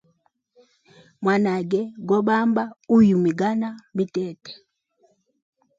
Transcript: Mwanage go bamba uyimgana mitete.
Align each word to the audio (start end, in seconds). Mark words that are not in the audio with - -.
Mwanage 1.23 1.81
go 2.07 2.17
bamba 2.27 2.63
uyimgana 2.95 3.67
mitete. 3.95 4.51